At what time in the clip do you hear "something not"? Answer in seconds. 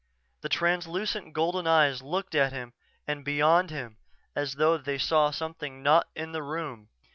5.29-6.07